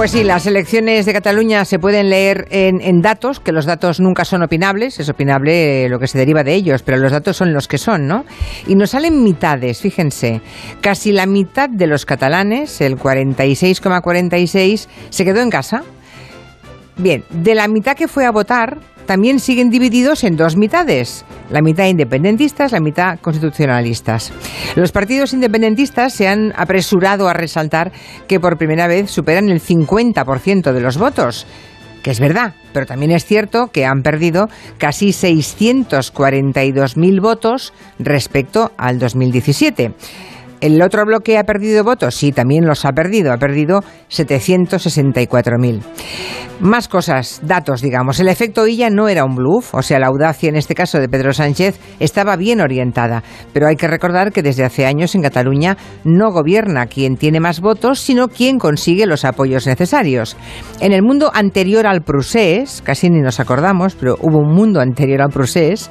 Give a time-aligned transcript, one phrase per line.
[0.00, 4.24] Pues sí, las elecciones de Cataluña se pueden leer en, datos, que los datos nunca
[4.24, 7.68] son opinables, es opinable lo que se deriva de ellos, pero los datos son los
[7.68, 8.24] que son, ¿no?
[8.66, 10.40] Y nos salen mitades, fíjense,
[10.80, 15.82] casi la mitad de los catalanes, el 46,46, se quedó en casa.
[16.96, 18.78] Bien, de la mitad que fue a votar,
[19.10, 24.30] también siguen divididos en dos mitades, la mitad independentistas, la mitad constitucionalistas.
[24.76, 27.90] Los partidos independentistas se han apresurado a resaltar
[28.28, 31.48] que por primera vez superan el 50% de los votos
[32.04, 39.00] que es verdad, pero también es cierto que han perdido casi 642.000 votos respecto al
[39.00, 39.92] 2017.
[40.60, 42.14] ¿El otro bloque ha perdido votos?
[42.14, 43.32] Sí, también los ha perdido.
[43.32, 45.80] Ha perdido 764.000.
[46.60, 48.20] Más cosas, datos, digamos.
[48.20, 51.08] El efecto Illa no era un bluff, o sea, la audacia en este caso de
[51.08, 53.22] Pedro Sánchez estaba bien orientada.
[53.54, 57.62] Pero hay que recordar que desde hace años en Cataluña no gobierna quien tiene más
[57.62, 60.36] votos, sino quien consigue los apoyos necesarios.
[60.80, 65.22] En el mundo anterior al Prusés, casi ni nos acordamos, pero hubo un mundo anterior
[65.22, 65.90] al Prusés,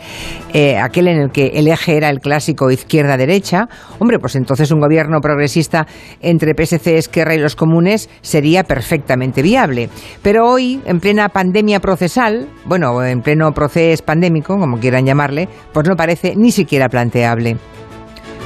[0.53, 4.81] eh, aquel en el que el eje era el clásico izquierda-derecha, hombre, pues entonces un
[4.81, 5.87] gobierno progresista
[6.19, 9.89] entre PSC, Esquerra y los comunes sería perfectamente viable.
[10.21, 15.87] Pero hoy, en plena pandemia procesal, bueno, en pleno proceso pandémico, como quieran llamarle, pues
[15.87, 17.55] no parece ni siquiera planteable.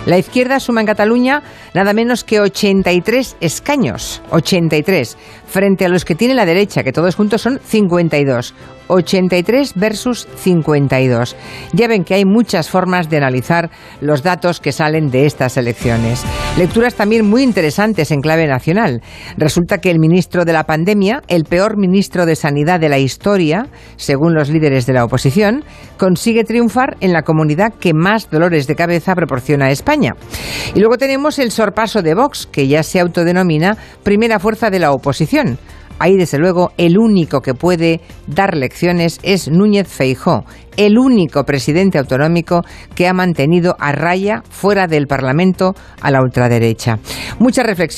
[0.05, 1.41] La izquierda suma en Cataluña
[1.73, 7.15] nada menos que 83 escaños, 83, frente a los que tiene la derecha, que todos
[7.15, 8.53] juntos son 52.
[8.87, 11.35] 83 versus 52.
[11.73, 13.69] Ya ven que hay muchas formas de analizar
[14.01, 16.23] los datos que salen de estas elecciones.
[16.57, 19.01] Lecturas también muy interesantes en clave nacional.
[19.37, 23.67] Resulta que el ministro de la pandemia, el peor ministro de Sanidad de la historia,
[23.95, 25.63] según los líderes de la oposición,
[25.97, 30.11] consigue triunfar en la comunidad que más dolores de cabeza proporciona a España.
[30.75, 34.91] Y luego tenemos el sorpaso de Vox, que ya se autodenomina primera fuerza de la
[34.91, 35.57] oposición.
[35.99, 40.43] Ahí, desde luego, el único que puede dar lecciones es Núñez Feijó,
[40.75, 42.63] el único presidente autonómico
[42.95, 46.99] que ha mantenido a raya fuera del Parlamento a la ultraderecha.
[47.39, 47.93] Muchas reflexiones.